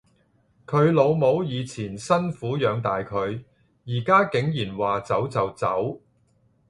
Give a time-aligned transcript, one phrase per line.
[0.65, 3.43] 佢老母以前辛苦養大佢，
[3.85, 6.01] 而家竟然話走就走